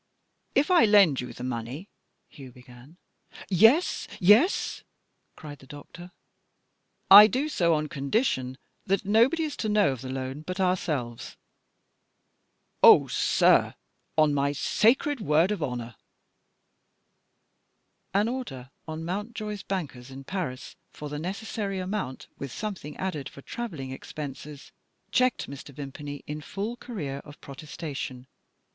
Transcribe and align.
"If 0.55 0.71
I 0.71 0.85
lend 0.85 1.21
you 1.21 1.31
the 1.31 1.43
money" 1.43 1.87
Hugh 2.27 2.51
began. 2.51 2.97
"Yes? 3.49 4.07
Yes?" 4.19 4.81
cried 5.35 5.59
the 5.59 5.67
doctor. 5.67 6.09
"I 7.11 7.27
do 7.27 7.47
so 7.47 7.75
on 7.75 7.87
condition 7.87 8.57
that 8.87 9.05
nobody 9.05 9.43
is 9.43 9.55
to 9.57 9.69
know 9.69 9.91
of 9.91 10.01
the 10.01 10.09
loan 10.09 10.41
but 10.41 10.59
ourselves." 10.59 11.37
"Oh, 12.81 13.05
sir, 13.05 13.75
on 14.17 14.33
my 14.33 14.53
sacred 14.53 15.19
word 15.21 15.51
of 15.51 15.61
honour" 15.61 15.95
An 18.15 18.27
order 18.27 18.71
on 18.87 19.05
Mountjoy's 19.05 19.61
bankers 19.61 20.09
in 20.09 20.23
Paris 20.23 20.75
for 20.89 21.09
the 21.09 21.19
necessary 21.19 21.77
amount, 21.77 22.27
with 22.39 22.51
something 22.51 22.97
added 22.97 23.29
for 23.29 23.43
travelling 23.43 23.91
expenses, 23.91 24.71
checked 25.11 25.47
Mr. 25.47 25.69
Vimpany 25.75 26.23
in 26.25 26.41
full 26.41 26.75
career 26.75 27.19
of 27.19 27.39
protestation. 27.39 28.25